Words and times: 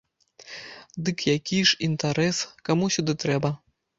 Дык 1.09 1.17
які 1.35 1.59
ж 1.71 1.77
інтэрас, 1.89 2.41
каму 2.69 2.89
сюды 2.95 3.13
трэба? 3.25 3.55